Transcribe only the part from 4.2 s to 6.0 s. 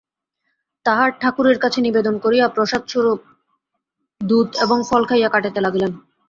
দুধ এবং ফল খাইয়া কাটাইতে লাগিলেন।